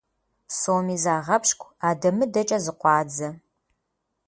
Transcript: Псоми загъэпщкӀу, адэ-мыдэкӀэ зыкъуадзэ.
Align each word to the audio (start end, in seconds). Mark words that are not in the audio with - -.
Псоми 0.47 0.97
загъэпщкӀу, 1.03 1.73
адэ-мыдэкӀэ 1.89 2.57
зыкъуадзэ. 2.63 3.29